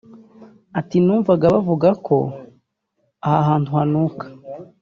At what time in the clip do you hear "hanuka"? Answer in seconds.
3.77-4.25